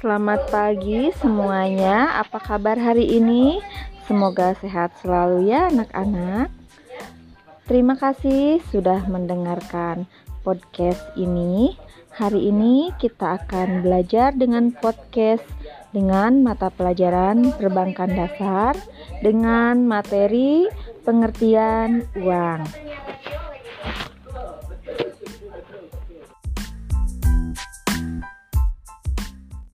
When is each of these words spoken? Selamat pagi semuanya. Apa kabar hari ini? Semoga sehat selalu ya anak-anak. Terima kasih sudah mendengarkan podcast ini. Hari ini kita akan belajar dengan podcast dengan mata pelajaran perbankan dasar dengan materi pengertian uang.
Selamat 0.00 0.48
pagi 0.48 1.12
semuanya. 1.20 2.16
Apa 2.24 2.40
kabar 2.40 2.80
hari 2.80 3.20
ini? 3.20 3.60
Semoga 4.08 4.56
sehat 4.56 4.96
selalu 5.04 5.52
ya 5.52 5.68
anak-anak. 5.68 6.48
Terima 7.68 8.00
kasih 8.00 8.64
sudah 8.72 9.04
mendengarkan 9.12 10.08
podcast 10.40 11.04
ini. 11.20 11.76
Hari 12.16 12.48
ini 12.48 12.96
kita 12.96 13.44
akan 13.44 13.84
belajar 13.84 14.32
dengan 14.32 14.72
podcast 14.72 15.44
dengan 15.92 16.40
mata 16.48 16.72
pelajaran 16.72 17.52
perbankan 17.60 18.16
dasar 18.16 18.72
dengan 19.20 19.84
materi 19.84 20.64
pengertian 21.04 22.08
uang. 22.16 22.64